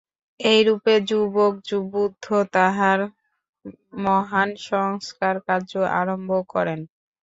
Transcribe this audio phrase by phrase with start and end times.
[0.39, 1.53] এইরূপে যুবক
[1.91, 2.99] বুদ্ধ তাঁহার
[4.01, 6.79] মহান সংস্কারকার্য আরম্ভ করেন।